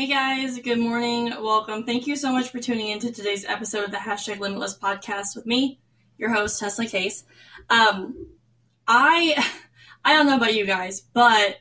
Hey 0.00 0.06
guys, 0.06 0.58
good 0.60 0.78
morning, 0.78 1.26
welcome. 1.42 1.84
Thank 1.84 2.06
you 2.06 2.16
so 2.16 2.32
much 2.32 2.48
for 2.48 2.58
tuning 2.58 2.88
into 2.88 3.12
today's 3.12 3.44
episode 3.44 3.84
of 3.84 3.90
the 3.90 3.98
Hashtag 3.98 4.40
Limitless 4.40 4.78
podcast 4.78 5.36
with 5.36 5.44
me, 5.44 5.78
your 6.16 6.32
host, 6.32 6.58
Tesla 6.58 6.86
Case. 6.86 7.24
Um, 7.68 8.28
I, 8.88 9.46
I 10.06 10.14
don't 10.14 10.24
know 10.24 10.38
about 10.38 10.54
you 10.54 10.64
guys, 10.64 11.02
but 11.02 11.58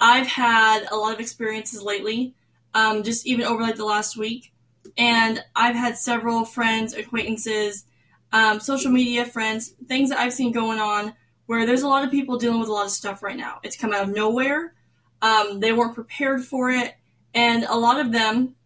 I've 0.00 0.28
had 0.28 0.86
a 0.92 0.94
lot 0.94 1.14
of 1.14 1.18
experiences 1.18 1.82
lately, 1.82 2.36
um, 2.74 3.02
just 3.02 3.26
even 3.26 3.44
over 3.44 3.60
like 3.60 3.74
the 3.74 3.84
last 3.84 4.16
week, 4.16 4.52
and 4.96 5.42
I've 5.56 5.74
had 5.74 5.98
several 5.98 6.44
friends, 6.44 6.94
acquaintances, 6.94 7.86
um, 8.32 8.60
social 8.60 8.92
media 8.92 9.24
friends, 9.24 9.70
things 9.88 10.10
that 10.10 10.20
I've 10.20 10.32
seen 10.32 10.52
going 10.52 10.78
on 10.78 11.12
where 11.46 11.66
there's 11.66 11.82
a 11.82 11.88
lot 11.88 12.04
of 12.04 12.12
people 12.12 12.38
dealing 12.38 12.60
with 12.60 12.68
a 12.68 12.72
lot 12.72 12.86
of 12.86 12.92
stuff 12.92 13.20
right 13.20 13.36
now. 13.36 13.58
It's 13.64 13.76
come 13.76 13.92
out 13.92 14.04
of 14.04 14.14
nowhere. 14.14 14.74
Um, 15.22 15.58
they 15.58 15.72
weren't 15.72 15.96
prepared 15.96 16.44
for 16.44 16.70
it 16.70 16.94
and 17.34 17.64
a 17.64 17.76
lot 17.76 18.00
of 18.00 18.12
them 18.12 18.56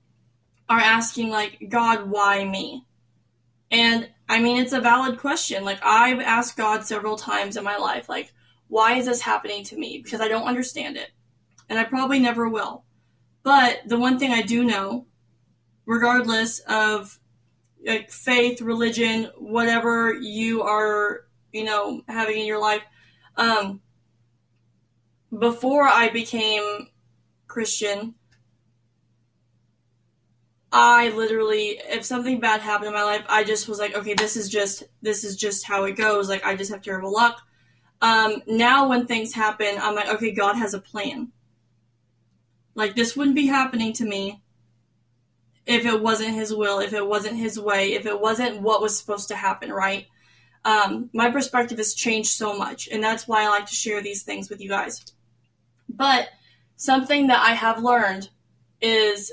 are 0.69 0.81
asking, 0.81 1.31
like, 1.31 1.67
God, 1.69 2.09
why 2.09 2.45
me? 2.45 2.87
And 3.71 4.09
I 4.29 4.41
mean, 4.41 4.57
it's 4.57 4.73
a 4.73 4.81
valid 4.81 5.19
question. 5.19 5.65
Like, 5.65 5.81
I've 5.83 6.21
asked 6.21 6.57
God 6.57 6.85
several 6.85 7.17
times 7.17 7.57
in 7.57 7.65
my 7.65 7.77
life, 7.77 8.09
like, 8.09 8.33
why 8.69 8.95
is 8.95 9.07
this 9.07 9.21
happening 9.21 9.65
to 9.65 9.77
me? 9.77 10.01
Because 10.03 10.21
I 10.21 10.29
don't 10.29 10.47
understand 10.47 10.97
it. 10.97 11.11
And 11.69 11.79
I 11.79 11.85
probably 11.85 12.19
never 12.19 12.49
will. 12.49 12.85
But 13.43 13.83
the 13.87 13.99
one 13.99 14.19
thing 14.19 14.33
I 14.33 14.43
do 14.43 14.65
know, 14.65 15.07
regardless 15.87 16.61
of 16.61 17.19
like 17.87 18.11
faith, 18.11 18.63
religion, 18.63 19.31
whatever 19.37 20.15
you 20.15 20.63
are, 20.63 21.27
you 21.53 21.65
know, 21.65 22.03
having 22.09 22.39
in 22.39 22.47
your 22.47 22.61
life, 22.61 22.83
um, 23.37 23.81
before 25.39 25.85
I 25.85 26.09
became 26.09 26.89
Christian, 27.47 28.15
I 30.77 31.11
literally, 31.11 31.81
if 31.89 32.05
something 32.05 32.41
bad 32.41 32.61
happened 32.61 32.89
in 32.89 32.95
my 32.95 33.05
life, 33.05 33.25
I 33.29 33.45
just 33.45 33.69
was 33.69 33.79
like, 33.79 33.95
okay, 33.95 34.15
this 34.15 34.37
is 34.37 34.49
just, 34.49 34.83
this 35.03 35.23
is 35.23 35.37
just 35.37 35.65
how 35.65 35.85
it 35.85 35.93
goes. 35.93 36.29
Like, 36.29 36.45
I 36.45 36.57
just 36.57 36.73
have 36.73 36.83
terrible 36.83 37.13
luck. 37.13 37.41
Um, 38.03 38.43
now 38.49 38.89
when 38.89 39.07
things 39.07 39.33
happen, 39.33 39.77
I'm 39.81 39.95
like, 39.95 40.09
okay, 40.09 40.33
God 40.33 40.57
has 40.57 40.75
a 40.75 40.81
plan. 40.81 41.31
Like, 42.75 42.97
this 42.97 43.17
wouldn't 43.17 43.37
be 43.37 43.47
happening 43.47 43.93
to 43.93 44.05
me 44.05 44.43
if 45.65 45.87
it 45.87 46.03
wasn't 46.03 46.35
His 46.35 46.53
will, 46.53 46.81
if 46.81 46.93
it 46.93 47.07
wasn't 47.07 47.37
His 47.37 47.57
way, 47.57 47.93
if 47.93 48.05
it 48.05 48.21
wasn't 48.21 48.61
what 48.61 48.83
was 48.83 48.99
supposed 48.99 49.29
to 49.29 49.37
happen, 49.37 49.73
right? 49.73 50.09
Um, 50.65 51.09
my 51.13 51.31
perspective 51.31 51.79
has 51.79 51.95
changed 51.95 52.31
so 52.31 52.59
much, 52.59 52.89
and 52.91 53.01
that's 53.01 53.29
why 53.29 53.45
I 53.45 53.49
like 53.49 53.67
to 53.67 53.75
share 53.77 54.03
these 54.03 54.25
things 54.25 54.51
with 54.51 54.61
you 54.61 54.71
guys. 54.71 55.05
But 55.89 56.31
something 56.75 57.29
that 57.29 57.47
I 57.47 57.53
have 57.53 57.81
learned 57.81 58.29
is 58.81 59.33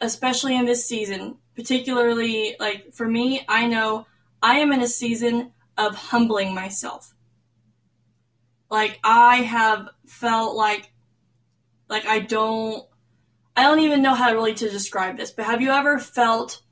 especially 0.00 0.56
in 0.56 0.66
this 0.66 0.86
season, 0.86 1.38
particularly 1.54 2.56
like 2.58 2.92
for 2.94 3.06
me, 3.06 3.42
I 3.48 3.66
know 3.66 4.06
I 4.42 4.58
am 4.58 4.72
in 4.72 4.82
a 4.82 4.88
season 4.88 5.52
of 5.76 5.94
humbling 5.94 6.54
myself. 6.54 7.14
Like 8.70 8.98
I 9.02 9.36
have 9.36 9.88
felt 10.06 10.56
like 10.56 10.92
like 11.88 12.06
I 12.06 12.20
don't 12.20 12.84
I 13.56 13.62
don't 13.62 13.80
even 13.80 14.02
know 14.02 14.14
how 14.14 14.32
really 14.32 14.54
to 14.54 14.70
describe 14.70 15.16
this, 15.16 15.30
but 15.30 15.46
have 15.46 15.60
you 15.60 15.70
ever 15.70 15.98
felt 15.98 16.62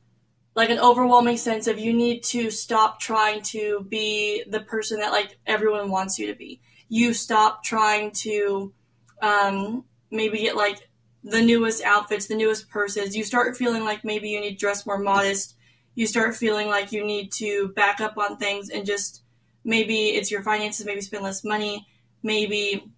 like 0.56 0.70
an 0.70 0.78
overwhelming 0.78 1.36
sense 1.36 1.68
of 1.68 1.78
you 1.78 1.92
need 1.92 2.22
to 2.22 2.50
stop 2.50 2.98
trying 2.98 3.42
to 3.42 3.86
be 3.88 4.42
the 4.48 4.60
person 4.60 5.00
that 5.00 5.12
like 5.12 5.38
everyone 5.46 5.90
wants 5.90 6.18
you 6.18 6.26
to 6.28 6.34
be. 6.34 6.60
You 6.88 7.12
stop 7.12 7.62
trying 7.62 8.12
to 8.22 8.72
um, 9.20 9.84
maybe 10.10 10.38
get 10.38 10.56
like 10.56 10.88
the 11.26 11.42
newest 11.42 11.82
outfits, 11.82 12.28
the 12.28 12.36
newest 12.36 12.70
purses, 12.70 13.16
you 13.16 13.24
start 13.24 13.56
feeling 13.56 13.84
like 13.84 14.04
maybe 14.04 14.28
you 14.28 14.40
need 14.40 14.52
to 14.52 14.56
dress 14.56 14.86
more 14.86 14.96
modest. 14.96 15.56
You 15.96 16.06
start 16.06 16.36
feeling 16.36 16.68
like 16.68 16.92
you 16.92 17.04
need 17.04 17.32
to 17.32 17.68
back 17.68 18.00
up 18.00 18.16
on 18.16 18.36
things 18.36 18.70
and 18.70 18.86
just 18.86 19.22
maybe 19.64 20.10
it's 20.10 20.30
your 20.30 20.44
finances, 20.44 20.86
maybe 20.86 21.00
spend 21.00 21.24
less 21.24 21.42
money, 21.42 21.84
maybe 22.22 22.92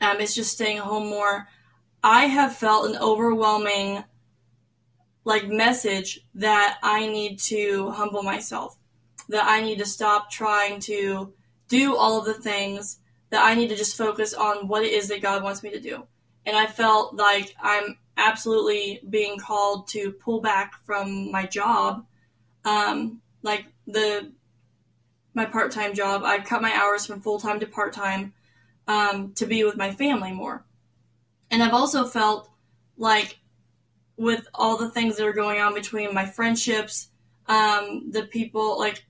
um, 0.00 0.20
it's 0.20 0.34
just 0.34 0.52
staying 0.52 0.78
home 0.78 1.08
more. 1.08 1.48
I 2.02 2.26
have 2.26 2.56
felt 2.56 2.88
an 2.88 2.96
overwhelming 2.96 4.04
like 5.26 5.46
message 5.46 6.20
that 6.36 6.78
I 6.82 7.08
need 7.08 7.40
to 7.40 7.90
humble 7.90 8.22
myself, 8.22 8.78
that 9.28 9.44
I 9.44 9.60
need 9.60 9.80
to 9.80 9.86
stop 9.86 10.30
trying 10.30 10.80
to 10.80 11.34
do 11.68 11.94
all 11.94 12.18
of 12.18 12.24
the 12.24 12.32
things, 12.32 13.00
that 13.28 13.44
I 13.44 13.54
need 13.54 13.68
to 13.68 13.76
just 13.76 13.98
focus 13.98 14.32
on 14.32 14.66
what 14.66 14.82
it 14.82 14.94
is 14.94 15.08
that 15.08 15.20
God 15.20 15.42
wants 15.42 15.62
me 15.62 15.70
to 15.72 15.80
do 15.80 16.06
and 16.46 16.56
I 16.56 16.66
felt 16.66 17.14
like 17.14 17.54
I'm 17.60 17.98
absolutely 18.16 19.00
being 19.08 19.38
called 19.38 19.88
to 19.88 20.12
pull 20.12 20.40
back 20.40 20.74
from 20.84 21.30
my 21.30 21.46
job, 21.46 22.06
um, 22.64 23.20
like 23.42 23.66
the 23.86 24.32
my 25.34 25.44
part 25.44 25.72
time 25.72 25.94
job. 25.94 26.22
I 26.24 26.38
cut 26.38 26.62
my 26.62 26.72
hours 26.74 27.06
from 27.06 27.20
full 27.20 27.40
time 27.40 27.60
to 27.60 27.66
part 27.66 27.92
time 27.92 28.32
um, 28.88 29.32
to 29.34 29.46
be 29.46 29.64
with 29.64 29.76
my 29.76 29.90
family 29.90 30.32
more, 30.32 30.64
and 31.50 31.62
I've 31.62 31.74
also 31.74 32.04
felt 32.04 32.50
like 32.96 33.38
with 34.16 34.46
all 34.54 34.76
the 34.76 34.90
things 34.90 35.16
that 35.16 35.26
are 35.26 35.32
going 35.32 35.60
on 35.60 35.72
between 35.72 36.12
my 36.12 36.26
friendships, 36.26 37.08
um, 37.46 38.10
the 38.10 38.24
people 38.24 38.78
like 38.78 39.04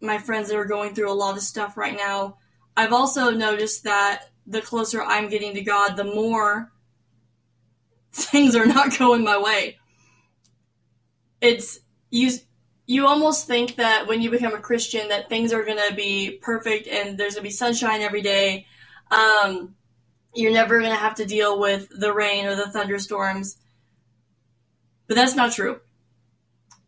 my 0.00 0.18
friends 0.18 0.48
that 0.48 0.56
are 0.56 0.64
going 0.64 0.94
through 0.94 1.10
a 1.10 1.14
lot 1.14 1.36
of 1.36 1.42
stuff 1.42 1.76
right 1.76 1.96
now. 1.96 2.36
I've 2.76 2.92
also 2.92 3.30
noticed 3.30 3.84
that 3.84 4.30
the 4.48 4.62
closer 4.62 5.02
I'm 5.02 5.28
getting 5.28 5.54
to 5.54 5.60
God, 5.60 5.96
the 5.96 6.04
more 6.04 6.72
things 8.12 8.56
are 8.56 8.66
not 8.66 8.98
going 8.98 9.22
my 9.22 9.38
way. 9.38 9.78
It's 11.40 11.80
you 12.10 12.32
you 12.86 13.06
almost 13.06 13.46
think 13.46 13.76
that 13.76 14.06
when 14.06 14.22
you 14.22 14.30
become 14.30 14.54
a 14.54 14.60
Christian 14.60 15.08
that 15.08 15.28
things 15.28 15.52
are 15.52 15.62
going 15.62 15.78
to 15.88 15.94
be 15.94 16.38
perfect 16.40 16.88
and 16.88 17.18
there's 17.18 17.34
going 17.34 17.42
to 17.44 17.48
be 17.48 17.50
sunshine 17.50 18.00
every 18.00 18.22
day. 18.22 18.66
Um, 19.10 19.74
you're 20.34 20.52
never 20.52 20.78
going 20.78 20.90
to 20.90 20.98
have 20.98 21.16
to 21.16 21.26
deal 21.26 21.60
with 21.60 21.88
the 21.90 22.12
rain 22.14 22.46
or 22.46 22.56
the 22.56 22.70
thunderstorms. 22.70 23.58
But 25.06 25.16
that's 25.16 25.34
not 25.34 25.52
true. 25.52 25.80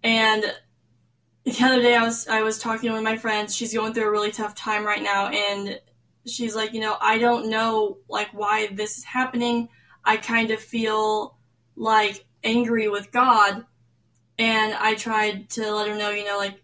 And 0.03 0.43
the 1.44 1.65
other 1.65 1.82
day 1.82 1.94
I 1.94 2.03
was 2.03 2.26
I 2.28 2.43
was 2.43 2.59
talking 2.59 2.88
to 2.88 2.91
one 2.91 2.99
of 2.99 3.04
my 3.04 3.16
friends. 3.16 3.54
She's 3.54 3.75
going 3.75 3.93
through 3.93 4.09
a 4.09 4.10
really 4.10 4.32
tough 4.32 4.54
time 4.54 4.87
right 4.87 5.03
now 5.03 5.28
and 5.28 5.81
she's 6.26 6.54
like, 6.54 6.72
you 6.72 6.81
know, 6.81 6.97
I 7.00 7.19
don't 7.19 7.48
know 7.48 7.98
like 8.08 8.28
why 8.32 8.69
this 8.72 8.98
is 8.98 9.04
happening. 9.04 9.69
I 10.04 10.16
kind 10.16 10.50
of 10.50 10.60
feel 10.60 11.36
like 11.76 12.25
angry 12.44 12.88
with 12.88 13.10
God. 13.10 13.64
And 14.38 14.75
I 14.75 14.94
tried 14.94 15.50
to 15.50 15.75
let 15.75 15.88
her 15.88 15.97
know, 15.97 16.10
you 16.10 16.25
know, 16.25 16.38
like 16.38 16.62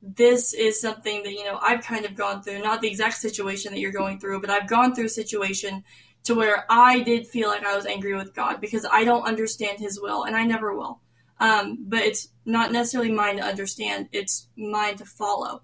this 0.00 0.54
is 0.54 0.80
something 0.80 1.22
that, 1.22 1.32
you 1.32 1.44
know, 1.44 1.58
I've 1.60 1.82
kind 1.82 2.04
of 2.04 2.14
gone 2.14 2.42
through, 2.42 2.62
not 2.62 2.80
the 2.80 2.88
exact 2.88 3.16
situation 3.16 3.72
that 3.72 3.80
you're 3.80 3.92
going 3.92 4.20
through, 4.20 4.40
but 4.40 4.50
I've 4.50 4.68
gone 4.68 4.94
through 4.94 5.06
a 5.06 5.10
situation 5.10 5.84
to 6.24 6.34
where 6.34 6.64
I 6.70 7.00
did 7.00 7.26
feel 7.26 7.48
like 7.48 7.64
I 7.64 7.76
was 7.76 7.86
angry 7.86 8.14
with 8.14 8.34
God 8.34 8.60
because 8.60 8.86
I 8.90 9.04
don't 9.04 9.24
understand 9.24 9.78
his 9.78 10.00
will 10.00 10.24
and 10.24 10.34
I 10.34 10.44
never 10.44 10.74
will. 10.74 11.00
Um, 11.40 11.78
but 11.80 12.00
it's 12.00 12.28
not 12.46 12.72
necessarily 12.72 13.12
mine 13.12 13.36
to 13.36 13.42
understand, 13.42 14.08
it's 14.12 14.48
mine 14.56 14.96
to 14.96 15.04
follow. 15.04 15.62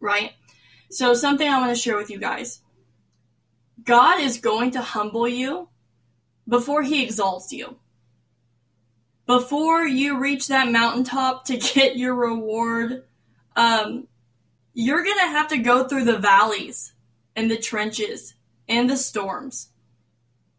Right? 0.00 0.32
So, 0.90 1.14
something 1.14 1.48
I 1.48 1.58
want 1.58 1.74
to 1.74 1.80
share 1.80 1.96
with 1.96 2.10
you 2.10 2.18
guys 2.18 2.60
God 3.82 4.20
is 4.20 4.38
going 4.38 4.70
to 4.72 4.80
humble 4.80 5.28
you 5.28 5.68
before 6.48 6.82
he 6.82 7.02
exalts 7.02 7.52
you. 7.52 7.76
Before 9.26 9.86
you 9.86 10.18
reach 10.18 10.48
that 10.48 10.70
mountaintop 10.70 11.46
to 11.46 11.56
get 11.74 11.96
your 11.96 12.14
reward, 12.14 13.04
um, 13.56 14.06
you're 14.74 15.04
going 15.04 15.18
to 15.18 15.28
have 15.28 15.48
to 15.48 15.58
go 15.58 15.86
through 15.86 16.04
the 16.04 16.18
valleys 16.18 16.92
and 17.36 17.50
the 17.50 17.56
trenches 17.56 18.34
and 18.68 18.88
the 18.88 18.96
storms. 18.96 19.68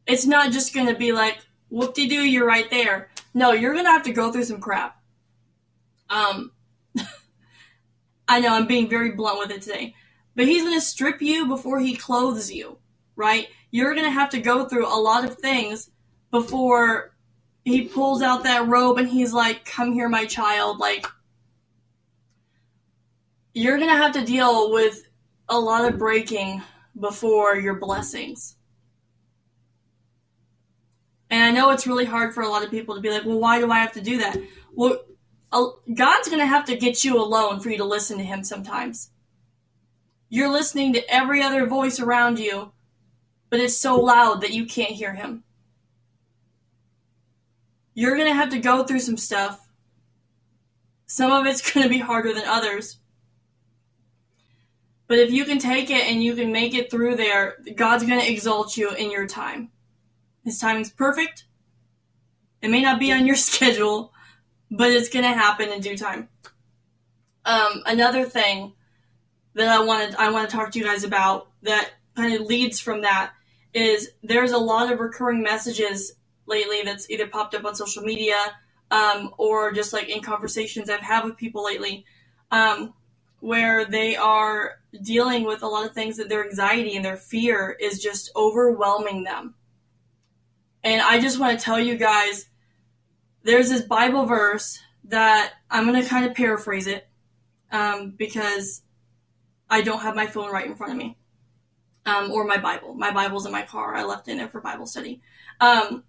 It's 0.07 0.25
not 0.25 0.52
just 0.52 0.74
going 0.74 0.88
to 0.88 0.96
be 0.96 1.12
like, 1.12 1.40
whoop 1.69 1.94
de 1.94 2.07
doo, 2.07 2.24
you're 2.24 2.47
right 2.47 2.69
there. 2.69 3.10
No, 3.33 3.51
you're 3.51 3.74
going 3.74 3.86
to 3.86 3.92
have 3.92 4.04
to 4.04 4.13
go 4.13 4.31
through 4.31 4.45
some 4.45 4.62
crap. 4.62 5.01
Um, 6.10 6.51
I 8.27 8.39
know 8.39 8.54
I'm 8.54 8.68
being 8.68 8.89
very 8.89 9.12
blunt 9.12 9.39
with 9.39 9.51
it 9.51 9.62
today. 9.63 9.95
But 10.36 10.46
he's 10.46 10.64
going 10.64 10.76
to 10.76 10.82
strip 10.82 11.22
you 11.22 11.48
before 11.48 11.80
he 11.80 11.96
clothes 11.96 12.52
you, 12.52 12.78
right? 13.16 13.48
You're 13.72 13.94
going 13.94 14.06
to 14.06 14.12
have 14.12 14.30
to 14.32 14.40
go 14.40 14.66
through 14.66 14.88
a 14.88 15.00
lot 15.00 15.26
of 15.26 15.38
things 15.38 15.90
before 16.32 17.16
he 17.64 17.84
pulls 17.84 18.22
out 18.22 18.44
that 18.44 18.68
robe 18.68 18.98
and 18.98 19.08
he's 19.08 19.34
like, 19.34 19.66
Come 19.66 19.94
here, 19.94 20.10
my 20.10 20.26
child. 20.26 20.80
Like, 20.80 21.08
you're 23.54 23.78
going 23.78 23.90
to 23.90 23.96
have 23.96 24.12
to 24.14 24.26
deal 24.26 24.72
with 24.72 25.08
a 25.48 25.58
lot 25.58 25.86
of 25.86 25.98
breaking 25.98 26.62
before 27.00 27.56
your 27.56 27.76
blessings. 27.76 28.56
And 31.30 31.44
I 31.44 31.52
know 31.52 31.72
it's 31.72 31.88
really 31.88 32.06
hard 32.06 32.34
for 32.34 32.42
a 32.42 32.50
lot 32.50 32.64
of 32.64 32.72
people 32.72 32.96
to 32.96 33.02
be 33.02 33.10
like, 33.10 33.26
well, 33.26 33.40
why 33.40 33.60
do 33.60 33.72
I 33.72 33.80
have 33.80 33.94
to 33.94 34.02
do 34.02 34.20
that? 34.20 34.38
Well, 34.74 35.00
God's 35.52 36.28
going 36.28 36.40
to 36.40 36.46
have 36.46 36.66
to 36.66 36.76
get 36.76 37.04
you 37.04 37.18
alone 37.18 37.60
for 37.60 37.70
you 37.70 37.78
to 37.78 37.86
listen 37.86 38.18
to 38.18 38.24
Him 38.24 38.44
sometimes. 38.44 39.10
You're 40.30 40.51
listening 40.51 40.94
to 40.94 41.13
every 41.13 41.42
other 41.42 41.66
voice 41.68 42.00
around 42.00 42.39
you, 42.39 42.72
but 43.50 43.60
it's 43.60 43.77
so 43.77 43.95
loud 44.00 44.42
that 44.42 44.54
you 44.54 44.66
can't 44.66 44.92
hear 44.92 45.13
him. 45.13 45.44
You're 47.94 48.18
going 48.18 48.27
to 48.27 48.36
have 48.36 48.50
to 48.50 48.60
go 48.60 48.83
through 48.83 49.00
some 49.00 49.18
stuff. 49.18 49.68
Some 51.06 51.31
of 51.31 51.45
it's 51.45 51.72
going 51.74 51.83
to 51.83 51.89
be 51.89 52.00
harder 52.00 52.33
than 52.33 52.45
others. 52.45 52.98
But 55.07 55.19
if 55.19 55.31
you 55.31 55.45
can 55.45 55.60
take 55.60 55.92
it 55.92 56.12
and 56.12 56.24
you 56.24 56.36
can 56.36 56.51
make 56.51 56.74
it 56.74 56.89
through 56.89 57.16
there, 57.16 57.57
God's 57.75 58.06
going 58.06 58.19
to 58.19 58.31
exalt 58.31 58.75
you 58.75 58.92
in 58.92 59.12
your 59.12 59.27
time. 59.27 59.72
His 60.44 60.60
timing's 60.60 60.92
perfect. 60.92 61.45
It 62.62 62.69
may 62.69 62.81
not 62.81 63.00
be 63.00 63.12
on 63.12 63.25
your 63.27 63.36
schedule, 63.36 64.12
but 64.72 64.92
it's 64.92 65.10
going 65.10 65.25
to 65.25 65.31
happen 65.31 65.69
in 65.69 65.81
due 65.81 65.98
time. 65.98 66.30
Um, 67.45 67.83
another 67.86 68.25
thing 68.25 68.74
that 69.56 69.69
I 69.69 69.84
wanted 69.84 70.16
I 70.16 70.31
want 70.31 70.50
to 70.50 70.56
talk 70.56 70.72
to 70.72 70.80
you 70.80 70.86
guys 70.86 71.04
about 71.04 71.48
that 71.63 71.90
kind 72.16 72.34
of 72.36 72.42
leads 72.42 72.80
from 72.80 73.02
that 73.02 73.31
is 73.74 74.12
there's 74.24 74.52
a 74.52 74.57
lot 74.57 74.92
of 74.92 75.00
recurring 75.00 75.42
messages 75.42 76.13
lately 76.46 76.81
that's 76.84 77.10
either 77.10 77.28
popped 77.28 77.56
up 77.56 77.66
on 77.66 77.75
social 77.75 78.04
media 78.04 78.38
um, 78.92 79.34
or 79.38 79.72
just 79.72 79.94
like 79.94 80.10
in 80.10 80.22
conversations 80.22 80.90
I've 80.90 81.00
had 81.00 81.24
with 81.24 81.38
people 81.38 81.66
lately 81.66 82.06
um, 82.52 82.94
where 83.40 83.86
they 83.86 84.16
are 84.16 84.75
dealing 85.02 85.44
with 85.44 85.63
a 85.63 85.68
lot 85.68 85.86
of 85.86 85.94
things 85.94 86.18
that 86.18 86.30
their 86.30 86.46
anxiety 86.46 86.96
and 86.96 87.04
their 87.04 87.18
fear 87.18 87.75
is 87.80 88.01
just 88.01 88.31
overwhelming 88.36 89.24
them. 89.24 89.56
And 90.84 91.01
I 91.01 91.19
just 91.19 91.40
want 91.40 91.58
to 91.58 91.66
tell 91.66 91.80
you 91.80 91.98
guys 91.98 92.46
there's 93.44 93.69
this 93.69 93.81
Bible 93.81 94.25
verse 94.25 94.80
that 95.06 95.54
I'm 95.69 95.88
going 95.88 96.01
to 96.01 96.08
kind 96.08 96.25
of 96.25 96.36
paraphrase 96.36 96.88
it 96.88 97.08
um, 97.72 98.12
because 98.12 98.81
I 99.69 99.81
don't 99.81 100.01
have 100.01 100.15
my 100.15 100.27
phone 100.27 100.51
right 100.51 100.65
in 100.65 100.75
front 100.75 100.94
of 100.94 100.97
me 100.97 101.17
um, 102.06 102.31
or 102.31 102.45
my 102.45 102.57
Bible. 102.57 102.94
My 102.94 103.12
Bible's 103.12 103.45
in 103.45 103.51
my 103.51 103.63
car. 103.63 103.95
I 103.95 104.03
left 104.03 104.27
it 104.27 104.31
in 104.31 104.38
there 104.38 104.47
for 104.47 104.62
Bible 104.62 104.85
study. 104.85 105.21
Um, 105.59 106.03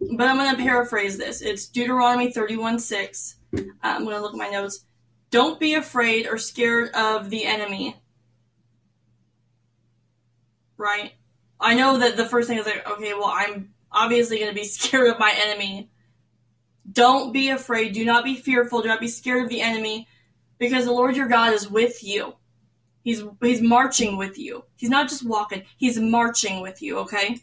but 0.00 0.28
I'm 0.28 0.36
going 0.36 0.54
to 0.54 0.62
paraphrase 0.62 1.18
this. 1.18 1.42
It's 1.42 1.68
Deuteronomy 1.68 2.32
31 2.32 2.78
6. 2.78 3.36
Uh, 3.54 3.60
I'm 3.82 4.04
going 4.04 4.16
to 4.16 4.22
look 4.22 4.32
at 4.32 4.38
my 4.38 4.48
notes. 4.48 4.84
Don't 5.30 5.58
be 5.58 5.74
afraid 5.74 6.26
or 6.26 6.38
scared 6.38 6.90
of 6.94 7.30
the 7.30 7.44
enemy. 7.44 7.96
Right? 10.76 11.12
I 11.60 11.74
know 11.74 11.98
that 11.98 12.16
the 12.16 12.24
first 12.24 12.48
thing 12.48 12.58
is 12.58 12.66
like, 12.66 12.88
okay, 12.88 13.14
well, 13.14 13.32
I'm 13.32 13.72
obviously 13.90 14.38
going 14.38 14.50
to 14.50 14.54
be 14.54 14.64
scared 14.66 15.08
of 15.08 15.18
my 15.18 15.34
enemy. 15.44 15.90
Don't 16.90 17.32
be 17.32 17.50
afraid. 17.50 17.94
Do 17.94 18.04
not 18.04 18.24
be 18.24 18.34
fearful. 18.34 18.82
Do 18.82 18.88
not 18.88 19.00
be 19.00 19.08
scared 19.08 19.44
of 19.44 19.48
the 19.48 19.60
enemy 19.60 20.08
because 20.58 20.84
the 20.84 20.92
Lord 20.92 21.16
your 21.16 21.28
God 21.28 21.52
is 21.52 21.70
with 21.70 22.02
you. 22.02 22.34
He's 23.02 23.22
he's 23.40 23.60
marching 23.60 24.16
with 24.16 24.38
you. 24.38 24.64
He's 24.76 24.90
not 24.90 25.08
just 25.08 25.26
walking. 25.26 25.64
He's 25.76 25.98
marching 25.98 26.60
with 26.60 26.82
you, 26.82 26.98
okay? 26.98 27.38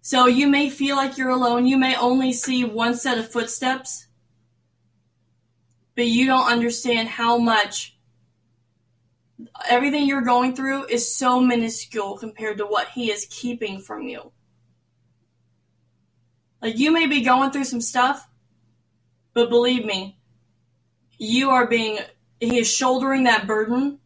So 0.00 0.26
you 0.26 0.48
may 0.48 0.70
feel 0.70 0.96
like 0.96 1.18
you're 1.18 1.28
alone. 1.28 1.66
You 1.66 1.76
may 1.76 1.94
only 1.96 2.32
see 2.32 2.64
one 2.64 2.94
set 2.94 3.18
of 3.18 3.30
footsteps, 3.30 4.06
but 5.94 6.06
you 6.06 6.26
don't 6.26 6.50
understand 6.50 7.08
how 7.08 7.36
much 7.36 7.98
everything 9.68 10.06
you're 10.06 10.22
going 10.22 10.54
through 10.54 10.86
is 10.86 11.14
so 11.14 11.40
minuscule 11.40 12.16
compared 12.16 12.58
to 12.58 12.66
what 12.66 12.88
he 12.88 13.10
is 13.10 13.26
keeping 13.30 13.80
from 13.80 14.08
you. 14.08 14.32
Like 16.62 16.78
you 16.78 16.90
may 16.90 17.06
be 17.06 17.22
going 17.22 17.50
through 17.50 17.64
some 17.64 17.80
stuff, 17.80 18.28
but 19.34 19.50
believe 19.50 19.84
me, 19.84 20.18
you 21.18 21.50
are 21.50 21.66
being 21.66 21.98
he 22.40 22.58
is 22.58 22.70
shouldering 22.70 23.24
that 23.24 23.46
burden. 23.46 23.98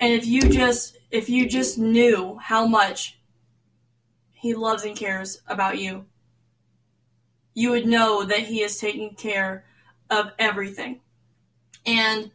And 0.00 0.12
if 0.12 0.26
you 0.26 0.42
just 0.48 0.96
if 1.10 1.30
you 1.30 1.48
just 1.48 1.78
knew 1.78 2.38
how 2.40 2.66
much 2.66 3.18
he 4.32 4.54
loves 4.54 4.84
and 4.84 4.96
cares 4.96 5.40
about 5.46 5.78
you, 5.78 6.04
you 7.54 7.70
would 7.70 7.86
know 7.86 8.24
that 8.24 8.40
he 8.40 8.62
is 8.62 8.78
taking 8.78 9.14
care 9.14 9.64
of 10.10 10.32
everything. 10.38 11.00
And 11.86 12.30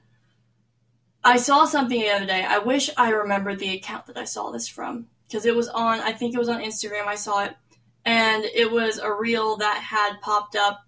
I 1.23 1.37
saw 1.37 1.65
something 1.65 1.99
the 1.99 2.09
other 2.09 2.25
day. 2.25 2.43
I 2.43 2.57
wish 2.57 2.89
I 2.97 3.11
remembered 3.11 3.59
the 3.59 3.75
account 3.75 4.07
that 4.07 4.17
I 4.17 4.25
saw 4.25 4.51
this 4.51 4.67
from 4.67 5.07
because 5.27 5.45
it 5.45 5.55
was 5.55 5.69
on 5.69 5.99
I 5.99 6.11
think 6.13 6.33
it 6.33 6.39
was 6.39 6.49
on 6.49 6.61
Instagram. 6.61 7.07
I 7.07 7.15
saw 7.15 7.43
it 7.43 7.55
and 8.05 8.43
it 8.43 8.71
was 8.71 8.97
a 8.97 9.11
reel 9.11 9.57
that 9.57 9.77
had 9.77 10.19
popped 10.21 10.55
up 10.55 10.85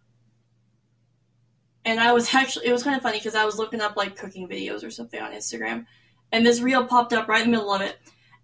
and 1.85 1.99
I 1.99 2.11
was 2.11 2.33
actually 2.33 2.65
it 2.67 2.73
was 2.73 2.83
kind 2.83 2.95
of 2.95 3.03
funny 3.03 3.19
because 3.19 3.35
I 3.35 3.45
was 3.45 3.57
looking 3.57 3.79
up 3.79 3.95
like 3.95 4.17
cooking 4.17 4.49
videos 4.49 4.83
or 4.83 4.89
something 4.91 5.21
on 5.21 5.31
Instagram, 5.31 5.85
and 6.31 6.45
this 6.45 6.59
reel 6.59 6.85
popped 6.85 7.13
up 7.13 7.27
right 7.27 7.45
in 7.45 7.51
the 7.51 7.57
middle 7.57 7.73
of 7.73 7.81
it, 7.81 7.97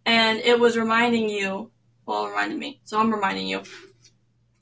and 0.06 0.40
it 0.40 0.60
was 0.60 0.78
reminding 0.78 1.28
you, 1.28 1.72
well, 2.06 2.26
it 2.26 2.30
reminded 2.30 2.60
me, 2.60 2.80
so 2.84 3.00
I'm 3.00 3.12
reminding 3.12 3.48
you, 3.48 3.64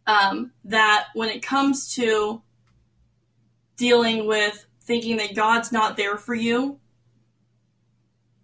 um, 0.07 0.51
that 0.65 1.07
when 1.13 1.29
it 1.29 1.41
comes 1.41 1.93
to 1.95 2.41
dealing 3.75 4.25
with 4.25 4.65
thinking 4.81 5.17
that 5.17 5.35
God's 5.35 5.71
not 5.71 5.97
there 5.97 6.17
for 6.17 6.33
you, 6.33 6.79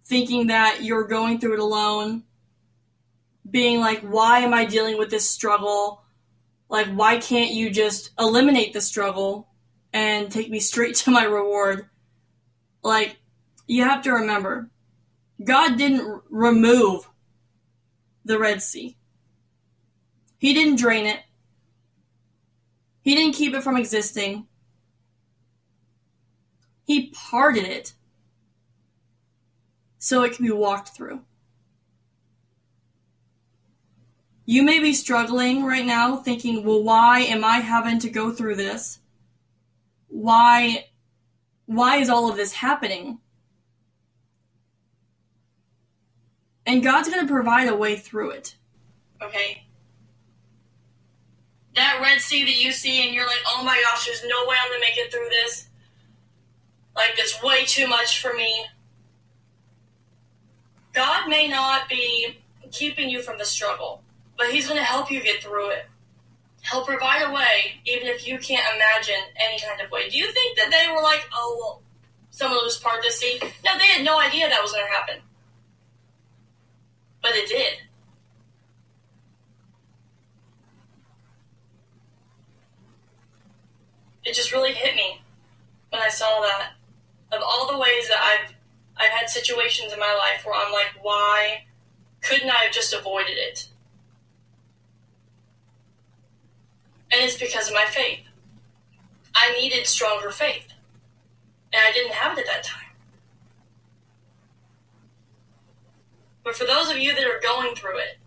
thinking 0.04 0.46
that 0.46 0.82
you're 0.82 1.06
going 1.06 1.40
through 1.40 1.54
it 1.54 1.58
alone, 1.58 2.22
being 3.50 3.80
like, 3.80 4.00
why 4.00 4.40
am 4.40 4.54
I 4.54 4.64
dealing 4.64 4.98
with 4.98 5.10
this 5.10 5.28
struggle? 5.28 6.04
Like, 6.68 6.86
why 6.88 7.18
can't 7.18 7.50
you 7.50 7.70
just 7.70 8.10
eliminate 8.18 8.72
the 8.72 8.80
struggle 8.80 9.48
and 9.96 10.30
take 10.30 10.50
me 10.50 10.60
straight 10.60 10.94
to 10.94 11.10
my 11.10 11.24
reward? 11.24 11.88
Like, 12.82 13.16
you 13.66 13.84
have 13.84 14.02
to 14.02 14.12
remember, 14.12 14.68
God 15.42 15.78
didn't 15.78 16.02
r- 16.02 16.22
remove 16.28 17.08
the 18.22 18.38
Red 18.38 18.60
Sea. 18.60 18.98
He 20.36 20.52
didn't 20.52 20.76
drain 20.76 21.06
it. 21.06 21.20
He 23.00 23.14
didn't 23.14 23.36
keep 23.36 23.54
it 23.54 23.62
from 23.62 23.78
existing. 23.78 24.46
He 26.84 27.10
parted 27.14 27.64
it 27.64 27.94
so 29.96 30.24
it 30.24 30.34
can 30.34 30.44
be 30.44 30.52
walked 30.52 30.90
through. 30.90 31.22
You 34.44 34.62
may 34.62 34.78
be 34.78 34.92
struggling 34.92 35.64
right 35.64 35.86
now 35.86 36.16
thinking, 36.18 36.64
well, 36.64 36.82
why 36.82 37.20
am 37.20 37.42
I 37.46 37.60
having 37.60 37.98
to 38.00 38.10
go 38.10 38.30
through 38.30 38.56
this? 38.56 39.00
Why, 40.16 40.86
why 41.66 41.96
is 41.96 42.08
all 42.08 42.30
of 42.30 42.36
this 42.36 42.52
happening? 42.52 43.18
And 46.64 46.82
God's 46.82 47.08
going 47.08 47.26
to 47.26 47.32
provide 47.32 47.68
a 47.68 47.76
way 47.76 47.96
through 47.96 48.30
it. 48.30 48.56
Okay? 49.22 49.64
That 51.74 52.00
Red 52.02 52.20
Sea 52.20 52.44
that 52.44 52.56
you 52.56 52.72
see 52.72 53.04
and 53.04 53.14
you're 53.14 53.26
like, 53.26 53.42
oh 53.48 53.62
my 53.62 53.80
gosh, 53.84 54.06
there's 54.06 54.24
no 54.24 54.46
way 54.46 54.56
I'm 54.60 54.70
going 54.70 54.80
to 54.80 54.86
make 54.86 54.96
it 54.96 55.12
through 55.12 55.28
this. 55.28 55.68
Like, 56.94 57.12
it's 57.18 57.42
way 57.42 57.64
too 57.66 57.86
much 57.86 58.20
for 58.20 58.32
me. 58.32 58.64
God 60.94 61.28
may 61.28 61.46
not 61.46 61.88
be 61.88 62.38
keeping 62.72 63.10
you 63.10 63.20
from 63.20 63.38
the 63.38 63.44
struggle 63.44 64.02
but 64.36 64.50
he's 64.50 64.66
going 64.66 64.78
to 64.78 64.84
help 64.84 65.10
you 65.10 65.22
get 65.22 65.42
through 65.42 65.70
it. 65.70 65.86
He'll 66.70 66.84
provide 66.84 67.22
a 67.22 67.32
way, 67.32 67.80
even 67.84 68.08
if 68.08 68.26
you 68.26 68.38
can't 68.38 68.66
imagine 68.74 69.22
any 69.36 69.60
kind 69.60 69.80
of 69.80 69.90
way. 69.90 70.08
Do 70.08 70.18
you 70.18 70.30
think 70.32 70.56
that 70.58 70.70
they 70.70 70.92
were 70.92 71.02
like, 71.02 71.28
oh, 71.32 71.56
well, 71.60 71.82
someone 72.30 72.60
just 72.64 72.82
part 72.82 73.02
the 73.04 73.10
sea? 73.12 73.38
No, 73.64 73.78
they 73.78 73.86
had 73.86 74.04
no 74.04 74.18
idea 74.18 74.48
that 74.48 74.62
was 74.62 74.72
going 74.72 74.84
to 74.84 74.92
happen. 74.92 75.22
But 77.22 77.36
it 77.36 77.48
did. 77.48 77.74
It 84.24 84.34
just 84.34 84.52
really 84.52 84.72
hit 84.72 84.96
me 84.96 85.20
when 85.90 86.02
I 86.02 86.08
saw 86.08 86.40
that. 86.40 86.72
Of 87.32 87.42
all 87.44 87.70
the 87.70 87.78
ways 87.78 88.08
that 88.08 88.20
I've 88.20 88.54
I've 88.96 89.10
had 89.10 89.28
situations 89.28 89.92
in 89.92 89.98
my 89.98 90.14
life 90.14 90.44
where 90.44 90.54
I'm 90.54 90.72
like, 90.72 90.94
why 91.02 91.64
couldn't 92.22 92.50
I 92.50 92.64
have 92.64 92.72
just 92.72 92.94
avoided 92.94 93.36
it? 93.36 93.68
And 97.16 97.24
it's 97.24 97.38
because 97.38 97.68
of 97.68 97.74
my 97.74 97.86
faith. 97.86 98.20
I 99.34 99.54
needed 99.58 99.86
stronger 99.86 100.30
faith. 100.30 100.66
And 101.72 101.80
I 101.82 101.90
didn't 101.92 102.12
have 102.12 102.36
it 102.36 102.42
at 102.42 102.46
that 102.46 102.62
time. 102.62 102.90
But 106.44 106.56
for 106.56 106.66
those 106.66 106.90
of 106.90 106.98
you 106.98 107.14
that 107.14 107.24
are 107.24 107.40
going 107.42 107.74
through 107.74 107.98
it, 108.00 108.18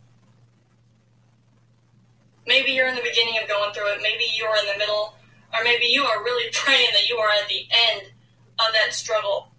maybe 2.47 2.71
you're 2.71 2.87
in 2.87 2.95
the 2.95 3.03
beginning 3.03 3.37
of 3.39 3.47
going 3.47 3.71
through 3.73 3.91
it, 3.93 3.99
maybe 4.01 4.25
you're 4.35 4.57
in 4.57 4.65
the 4.73 4.79
middle, 4.79 5.13
or 5.53 5.63
maybe 5.63 5.85
you 5.85 6.03
are 6.03 6.23
really 6.23 6.49
praying 6.53 6.89
that 6.93 7.07
you 7.07 7.17
are 7.17 7.29
at 7.29 7.47
the 7.47 7.67
end 7.91 8.07
of 8.57 8.73
that 8.73 8.95
struggle. 8.95 9.49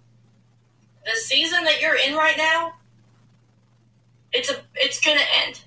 The 1.05 1.17
season 1.17 1.63
that 1.65 1.81
you're 1.81 1.97
in 1.97 2.17
right 2.17 2.37
now, 2.37 2.73
it's 4.33 4.51
a 4.51 4.57
it's 4.75 5.01
gonna 5.01 5.21
end. 5.47 5.63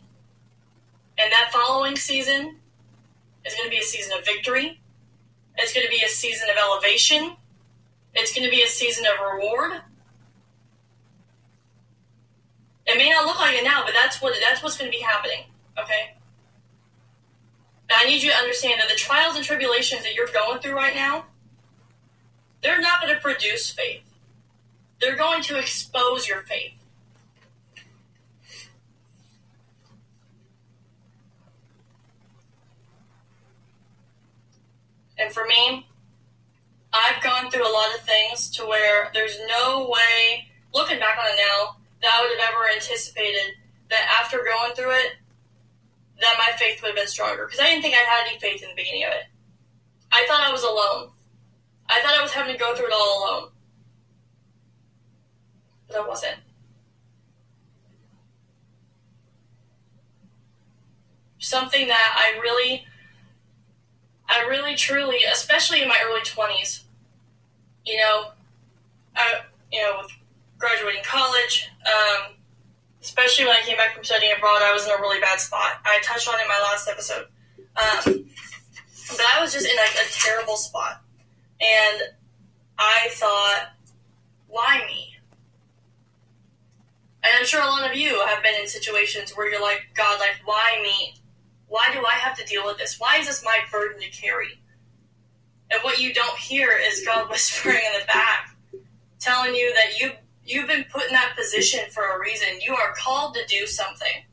And 1.17 1.31
that 1.31 1.51
following 1.53 1.95
season 1.95 2.57
it's 3.45 3.55
going 3.55 3.67
to 3.67 3.71
be 3.71 3.79
a 3.79 3.83
season 3.83 4.17
of 4.17 4.25
victory. 4.25 4.79
It's 5.57 5.73
going 5.73 5.85
to 5.85 5.89
be 5.91 6.01
a 6.03 6.09
season 6.09 6.49
of 6.49 6.57
elevation. 6.57 7.35
It's 8.13 8.33
going 8.33 8.45
to 8.45 8.51
be 8.51 8.63
a 8.63 8.67
season 8.67 9.05
of 9.05 9.33
reward. 9.33 9.81
It 12.85 12.97
may 12.97 13.09
not 13.09 13.25
look 13.25 13.39
like 13.39 13.55
it 13.55 13.63
now, 13.63 13.83
but 13.85 13.93
that's 13.93 14.21
what 14.21 14.33
that's 14.41 14.61
what's 14.61 14.77
going 14.77 14.91
to 14.91 14.97
be 14.97 15.03
happening. 15.03 15.45
Okay. 15.77 16.15
I 17.95 18.05
need 18.05 18.23
you 18.23 18.31
to 18.31 18.35
understand 18.35 18.81
that 18.81 18.89
the 18.89 18.95
trials 18.95 19.35
and 19.35 19.45
tribulations 19.45 20.03
that 20.03 20.15
you're 20.15 20.27
going 20.27 20.59
through 20.59 20.75
right 20.75 20.95
now, 20.95 21.25
they're 22.61 22.81
not 22.81 23.01
going 23.01 23.13
to 23.13 23.19
produce 23.21 23.69
faith. 23.69 24.01
They're 24.99 25.15
going 25.15 25.43
to 25.43 25.59
expose 25.59 26.27
your 26.27 26.41
faith. 26.41 26.73
And 35.23 35.31
for 35.31 35.45
me, 35.45 35.87
I've 36.91 37.23
gone 37.23 37.49
through 37.49 37.63
a 37.63 37.71
lot 37.71 37.95
of 37.95 38.01
things 38.01 38.49
to 38.51 38.65
where 38.65 39.09
there's 39.13 39.39
no 39.47 39.89
way, 39.89 40.49
looking 40.73 40.99
back 40.99 41.17
on 41.17 41.25
it 41.31 41.37
now, 41.37 41.77
that 42.01 42.11
I 42.13 42.21
would 42.21 42.37
have 42.37 42.49
ever 42.51 42.69
anticipated 42.75 43.53
that 43.89 44.19
after 44.19 44.39
going 44.39 44.75
through 44.75 44.91
it, 44.91 45.13
that 46.19 46.35
my 46.37 46.55
faith 46.57 46.81
would 46.81 46.89
have 46.89 46.97
been 46.97 47.07
stronger. 47.07 47.45
Because 47.45 47.61
I 47.61 47.69
didn't 47.69 47.83
think 47.83 47.95
I 47.95 47.99
had 47.99 48.27
any 48.27 48.37
faith 48.37 48.61
in 48.61 48.69
the 48.69 48.75
beginning 48.75 49.05
of 49.05 49.11
it. 49.13 49.23
I 50.11 50.25
thought 50.27 50.41
I 50.41 50.51
was 50.51 50.63
alone. 50.63 51.11
I 51.87 52.01
thought 52.01 52.19
I 52.19 52.21
was 52.21 52.33
having 52.33 52.53
to 52.53 52.59
go 52.59 52.75
through 52.75 52.87
it 52.87 52.93
all 52.93 53.23
alone. 53.23 53.49
But 55.87 55.97
I 55.97 56.07
wasn't. 56.07 56.37
Something 61.39 61.87
that 61.87 62.15
I 62.17 62.39
really 62.39 62.85
I 64.33 64.47
really 64.47 64.75
truly, 64.75 65.19
especially 65.31 65.81
in 65.81 65.87
my 65.87 65.97
early 66.05 66.21
20s, 66.21 66.83
you 67.85 67.97
know, 67.97 68.31
I, 69.15 69.41
you 69.71 69.81
know, 69.81 69.99
with 70.01 70.11
graduating 70.57 71.03
college, 71.03 71.69
um, 71.85 72.33
especially 73.01 73.45
when 73.45 73.55
I 73.55 73.61
came 73.61 73.77
back 73.77 73.93
from 73.93 74.03
studying 74.03 74.33
abroad, 74.35 74.61
I 74.63 74.73
was 74.73 74.85
in 74.85 74.91
a 74.91 74.97
really 74.97 75.19
bad 75.19 75.39
spot. 75.39 75.73
I 75.85 75.99
touched 76.03 76.27
on 76.27 76.39
it 76.39 76.43
in 76.43 76.47
my 76.47 76.59
last 76.71 76.87
episode. 76.87 77.27
Um, 77.75 78.25
but 79.09 79.25
I 79.35 79.41
was 79.41 79.53
just 79.53 79.65
in 79.65 79.75
like 79.75 79.95
a 79.95 80.11
terrible 80.11 80.55
spot. 80.57 81.01
And 81.61 82.01
I 82.79 83.09
thought, 83.11 83.73
why 84.47 84.83
me? 84.87 85.15
And 87.23 87.33
I'm 87.37 87.45
sure 87.45 87.61
a 87.61 87.65
lot 87.65 87.89
of 87.89 87.95
you 87.95 88.19
have 88.25 88.41
been 88.41 88.55
in 88.59 88.67
situations 88.67 89.31
where 89.31 89.49
you're 89.49 89.61
like, 89.61 89.87
God, 89.95 90.19
like, 90.19 90.41
why 90.45 90.79
me? 90.81 91.15
Why 91.73 91.89
do 91.91 92.05
I 92.05 92.13
have 92.19 92.37
to 92.37 92.45
deal 92.45 92.63
with 92.63 92.77
this? 92.77 92.99
Why 92.99 93.17
is 93.17 93.25
this 93.25 93.43
my 93.43 93.57
burden 93.71 93.99
to 93.99 94.09
carry? 94.11 94.61
And 95.71 95.81
what 95.81 95.97
you 95.97 96.13
don't 96.13 96.37
hear 96.37 96.69
is 96.69 97.03
God 97.03 97.27
whispering 97.31 97.77
in 97.77 97.99
the 97.99 98.05
back, 98.05 98.55
telling 99.19 99.55
you 99.55 99.73
that 99.73 99.99
you 99.99 100.11
you've 100.45 100.67
been 100.67 100.83
put 100.83 101.07
in 101.07 101.13
that 101.13 101.33
position 101.35 101.79
for 101.89 102.03
a 102.03 102.19
reason. 102.19 102.61
You 102.61 102.75
are 102.75 102.93
called 102.95 103.33
to 103.33 103.41
do 103.47 103.65
something. 103.65 104.23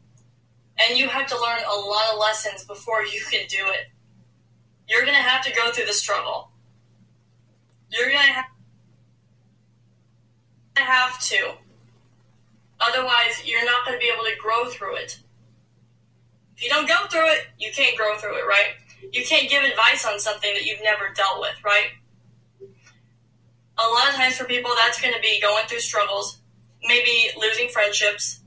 And 0.86 0.98
you 0.98 1.08
have 1.08 1.28
to 1.28 1.40
learn 1.40 1.60
a 1.66 1.74
lot 1.80 2.12
of 2.12 2.18
lessons 2.20 2.66
before 2.66 3.06
you 3.06 3.22
can 3.30 3.46
do 3.48 3.64
it. 3.68 3.86
You're 4.86 5.06
going 5.06 5.16
to 5.16 5.22
have 5.22 5.42
to 5.46 5.54
go 5.54 5.72
through 5.72 5.86
the 5.86 5.94
struggle. 5.94 6.50
You're 7.88 8.10
going 8.10 8.20
to 10.74 10.82
have 10.82 11.18
to. 11.22 11.54
Otherwise, 12.80 13.42
you're 13.46 13.64
not 13.64 13.86
going 13.86 13.98
to 13.98 14.00
be 14.00 14.12
able 14.14 14.24
to 14.24 14.36
grow 14.38 14.66
through 14.66 14.96
it. 14.96 15.20
If 16.60 16.64
you 16.64 16.68
don't 16.68 16.86
go 16.86 17.06
through 17.08 17.26
it, 17.30 17.46
you 17.56 17.72
can't 17.72 17.96
grow 17.96 18.18
through 18.18 18.36
it, 18.36 18.46
right? 18.46 18.76
You 19.12 19.24
can't 19.24 19.48
give 19.48 19.62
advice 19.62 20.04
on 20.04 20.20
something 20.20 20.52
that 20.52 20.66
you've 20.66 20.82
never 20.82 21.08
dealt 21.14 21.40
with, 21.40 21.56
right? 21.64 21.86
A 23.78 23.88
lot 23.88 24.10
of 24.10 24.14
times 24.14 24.36
for 24.36 24.44
people, 24.44 24.70
that's 24.76 25.00
going 25.00 25.14
to 25.14 25.20
be 25.20 25.40
going 25.40 25.66
through 25.68 25.78
struggles, 25.78 26.42
maybe 26.84 27.30
losing 27.40 27.70
friendships, 27.70 28.42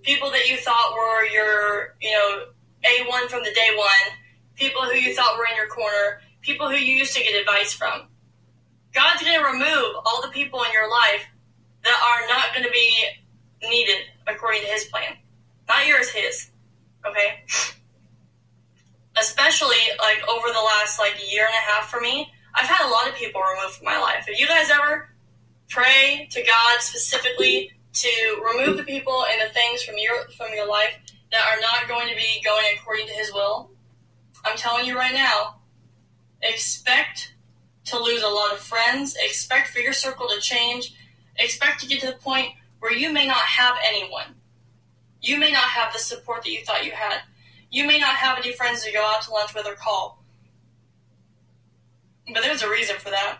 people 0.00 0.30
that 0.30 0.48
you 0.48 0.56
thought 0.56 0.94
were 0.94 1.26
your, 1.26 1.96
you 2.00 2.10
know, 2.12 2.44
A1 2.88 3.28
from 3.28 3.44
the 3.44 3.52
day 3.52 3.68
one, 3.76 4.16
people 4.54 4.80
who 4.84 4.94
you 4.94 5.14
thought 5.14 5.36
were 5.36 5.44
in 5.44 5.54
your 5.54 5.68
corner, 5.68 6.22
people 6.40 6.70
who 6.70 6.76
you 6.76 6.94
used 6.94 7.14
to 7.14 7.22
get 7.22 7.38
advice 7.38 7.74
from. 7.74 8.08
God's 8.94 9.22
going 9.22 9.38
to 9.38 9.44
remove 9.44 9.96
all 10.06 10.22
the 10.22 10.28
people 10.28 10.62
in 10.62 10.72
your 10.72 10.90
life 10.90 11.26
that 11.84 12.00
are 12.08 12.26
not 12.26 12.54
going 12.54 12.64
to 12.64 12.72
be 12.72 13.68
needed 13.68 13.98
according 14.26 14.62
to 14.62 14.68
His 14.68 14.86
plan. 14.86 15.18
Not 15.68 15.86
yours, 15.86 16.08
His. 16.08 16.49
Okay. 17.06 17.44
Especially 19.16 19.76
like 19.98 20.26
over 20.28 20.48
the 20.48 20.60
last 20.60 20.98
like 20.98 21.14
year 21.30 21.44
and 21.44 21.54
a 21.54 21.70
half 21.72 21.90
for 21.90 22.00
me, 22.00 22.30
I've 22.54 22.66
had 22.66 22.86
a 22.86 22.90
lot 22.90 23.08
of 23.08 23.14
people 23.14 23.40
removed 23.40 23.76
from 23.76 23.86
my 23.86 23.98
life. 23.98 24.26
Have 24.26 24.38
you 24.38 24.46
guys 24.46 24.70
ever 24.70 25.10
pray 25.68 26.28
to 26.30 26.42
God 26.42 26.80
specifically 26.80 27.72
to 27.92 28.42
remove 28.44 28.76
the 28.76 28.84
people 28.84 29.24
and 29.30 29.40
the 29.40 29.52
things 29.52 29.82
from 29.82 29.96
your 29.98 30.28
from 30.36 30.48
your 30.54 30.68
life 30.68 30.94
that 31.32 31.42
are 31.46 31.60
not 31.60 31.88
going 31.88 32.08
to 32.08 32.14
be 32.14 32.42
going 32.44 32.66
according 32.76 33.06
to 33.06 33.12
His 33.12 33.32
will? 33.32 33.70
I'm 34.44 34.56
telling 34.56 34.86
you 34.86 34.96
right 34.96 35.14
now, 35.14 35.56
expect 36.42 37.34
to 37.86 37.98
lose 37.98 38.22
a 38.22 38.28
lot 38.28 38.52
of 38.52 38.58
friends. 38.58 39.16
Expect 39.16 39.68
for 39.68 39.80
your 39.80 39.92
circle 39.92 40.28
to 40.28 40.40
change. 40.40 40.94
Expect 41.36 41.80
to 41.80 41.86
get 41.86 42.00
to 42.00 42.06
the 42.06 42.12
point 42.14 42.50
where 42.78 42.92
you 42.92 43.12
may 43.12 43.26
not 43.26 43.36
have 43.36 43.76
anyone. 43.84 44.34
You 45.20 45.38
may 45.38 45.50
not 45.50 45.64
have 45.64 45.92
the 45.92 45.98
support 45.98 46.42
that 46.42 46.50
you 46.50 46.64
thought 46.64 46.84
you 46.84 46.92
had. 46.92 47.20
You 47.70 47.86
may 47.86 47.98
not 47.98 48.16
have 48.16 48.38
any 48.38 48.52
friends 48.52 48.84
to 48.84 48.92
go 48.92 49.02
out 49.02 49.22
to 49.22 49.30
lunch 49.30 49.54
with 49.54 49.66
or 49.66 49.74
call. 49.74 50.22
But 52.32 52.42
there's 52.42 52.62
a 52.62 52.70
reason 52.70 52.96
for 52.96 53.10
that. 53.10 53.38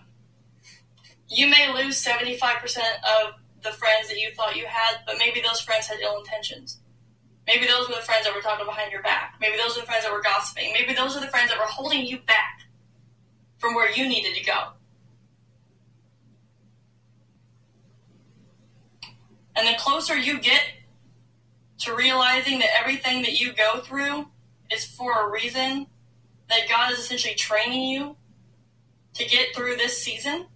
You 1.29 1.49
may 1.49 1.73
lose 1.73 2.05
75% 2.05 2.79
of 2.79 3.35
the 3.63 3.71
friends 3.71 4.09
that 4.09 4.19
you 4.19 4.31
thought 4.35 4.57
you 4.57 4.67
had, 4.67 4.99
but 5.07 5.17
maybe 5.19 5.41
those 5.41 5.61
friends 5.61 5.87
had 5.87 6.01
ill 6.01 6.19
intentions. 6.19 6.81
Maybe 7.47 7.67
those 7.67 7.89
were 7.89 7.95
the 7.95 8.03
friends 8.03 8.27
that 8.27 8.35
were 8.35 8.41
talking 8.41 8.67
behind 8.67 8.93
your 8.93 9.03
back. 9.03 9.35
Maybe 9.41 9.57
those 9.57 9.75
were 9.75 9.83
the 9.83 9.87
friends 9.87 10.05
that 10.05 10.13
were 10.13 10.23
gossiping. 10.23 10.73
Maybe 10.73 10.95
those 10.95 11.17
are 11.17 11.21
the 11.21 11.29
friends 11.29 11.51
that 11.51 11.59
were 11.59 11.65
holding 11.65 12.05
you 12.05 12.19
back 12.19 12.63
from 13.59 13.75
where 13.75 13.91
you 13.91 14.09
needed 14.09 14.35
to 14.37 14.45
go. 14.45 14.73
And 19.57 19.67
the 19.67 19.79
closer 19.79 20.17
you 20.17 20.41
get 20.41 20.63
to 21.81 21.95
realizing 21.95 22.59
that 22.61 22.69
everything 22.79 23.23
that 23.23 23.41
you 23.41 23.53
go 23.53 23.81
through 23.81 24.27
is 24.71 24.85
for 24.85 25.27
a 25.27 25.31
reason, 25.31 25.87
that 26.49 26.69
God 26.69 26.93
is 26.93 26.99
essentially 26.99 27.35
training 27.35 27.83
you 27.83 28.17
to 29.15 29.25
get 29.25 29.55
through 29.55 29.77
this 29.77 30.03
season. 30.03 30.47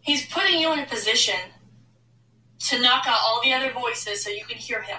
He's 0.00 0.26
putting 0.26 0.60
you 0.60 0.72
in 0.72 0.80
a 0.80 0.86
position 0.86 1.38
to 2.58 2.80
knock 2.80 3.06
out 3.06 3.18
all 3.22 3.40
the 3.42 3.52
other 3.52 3.72
voices 3.72 4.22
so 4.22 4.30
you 4.30 4.44
can 4.44 4.58
hear 4.58 4.82
him. 4.82 4.98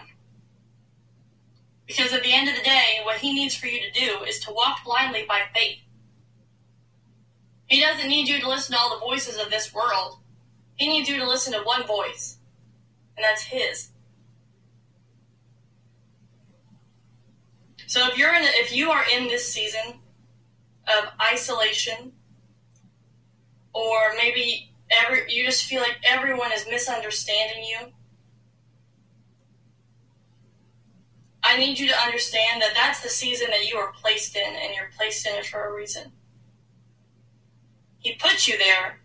Because 1.88 2.14
at 2.14 2.24
the 2.24 2.34
end 2.34 2.50
of 2.50 2.56
the 2.56 2.64
day, 2.64 3.00
what 3.04 3.18
he 3.18 3.34
needs 3.34 3.56
for 3.56 3.68
you 3.68 3.80
to 3.82 3.92
do 3.92 4.24
is 4.24 4.40
to 4.42 4.54
walk 4.54 4.84
blindly 4.84 5.26
by 5.28 5.42
faith. 5.54 5.78
He 7.68 7.80
doesn't 7.80 8.08
need 8.08 8.28
you 8.28 8.40
to 8.40 8.50
listen 8.50 8.76
to 8.76 8.82
all 8.82 9.00
the 9.00 9.06
voices 9.06 9.38
of 9.38 9.50
this 9.50 9.74
world. 9.74 10.20
He 10.76 10.88
needs 10.88 11.08
you 11.08 11.18
to 11.18 11.28
listen 11.28 11.54
to 11.54 11.60
one 11.60 11.86
voice, 11.88 12.38
and 13.16 13.24
that's 13.24 13.44
his. 13.44 13.90
So 17.88 18.08
if 18.08 18.18
you're 18.18 18.34
in, 18.34 18.44
if 18.44 18.76
you 18.76 18.92
are 18.92 19.04
in 19.16 19.28
this 19.28 19.52
season 19.52 20.00
of 20.88 21.10
isolation, 21.32 22.12
or 23.74 24.14
maybe 24.18 24.74
every 24.92 25.32
you 25.32 25.46
just 25.46 25.64
feel 25.64 25.82
like 25.82 25.98
everyone 26.04 26.52
is 26.52 26.66
misunderstanding 26.70 27.64
you, 27.64 27.94
I 31.42 31.58
need 31.58 31.80
you 31.80 31.88
to 31.88 31.98
understand 31.98 32.62
that 32.62 32.74
that's 32.74 33.02
the 33.02 33.10
season 33.10 33.48
that 33.52 33.66
you 33.70 33.78
are 33.78 33.94
placed 33.94 34.36
in, 34.36 34.56
and 34.56 34.74
you're 34.76 34.90
placed 34.98 35.26
in 35.26 35.36
it 35.36 35.46
for 35.46 35.66
a 35.66 35.74
reason. 35.74 36.12
He 38.00 38.16
put 38.16 38.48
you 38.48 38.58
there 38.58 39.00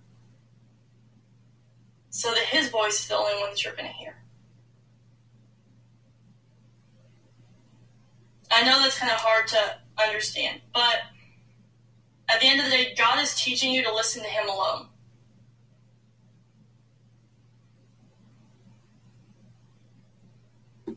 so 2.11 2.31
that 2.35 2.45
his 2.45 2.69
voice 2.69 3.00
is 3.00 3.09
the 3.09 3.17
only 3.17 3.40
one 3.40 3.50
that 3.50 3.64
you're 3.64 3.75
going 3.75 3.88
to 3.88 3.95
hear. 3.95 4.17
I 8.50 8.64
know 8.64 8.81
that's 8.83 8.99
kind 8.99 9.12
of 9.12 9.19
hard 9.19 9.47
to 9.49 9.59
understand, 9.97 10.61
but 10.75 10.99
at 12.29 12.40
the 12.40 12.47
end 12.47 12.61
of 12.61 12.67
the 12.67 12.73
day, 12.73 12.95
God 12.97 13.21
is 13.21 13.35
teaching 13.35 13.73
you 13.73 13.83
to 13.85 13.95
listen 13.95 14.23
to 14.23 14.29
him 14.29 14.49
alone. 14.49 14.90